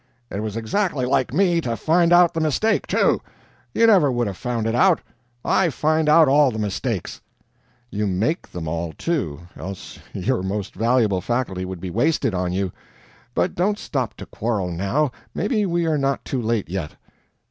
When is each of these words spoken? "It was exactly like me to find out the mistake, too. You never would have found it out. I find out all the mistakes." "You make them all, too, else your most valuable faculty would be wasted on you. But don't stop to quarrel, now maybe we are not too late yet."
"It 0.31 0.39
was 0.41 0.57
exactly 0.57 1.05
like 1.05 1.31
me 1.31 1.61
to 1.61 1.75
find 1.77 2.11
out 2.11 2.33
the 2.33 2.39
mistake, 2.41 2.87
too. 2.87 3.21
You 3.71 3.85
never 3.85 4.11
would 4.11 4.25
have 4.25 4.35
found 4.35 4.65
it 4.65 4.73
out. 4.73 4.99
I 5.45 5.69
find 5.69 6.09
out 6.09 6.27
all 6.27 6.49
the 6.49 6.57
mistakes." 6.57 7.21
"You 7.91 8.07
make 8.07 8.51
them 8.51 8.67
all, 8.67 8.93
too, 8.93 9.41
else 9.55 9.99
your 10.11 10.41
most 10.41 10.73
valuable 10.73 11.21
faculty 11.21 11.65
would 11.65 11.79
be 11.81 11.91
wasted 11.91 12.33
on 12.33 12.51
you. 12.51 12.71
But 13.35 13.53
don't 13.53 13.77
stop 13.77 14.15
to 14.15 14.25
quarrel, 14.25 14.71
now 14.71 15.11
maybe 15.35 15.67
we 15.67 15.85
are 15.85 15.99
not 15.99 16.25
too 16.25 16.41
late 16.41 16.67
yet." 16.67 16.95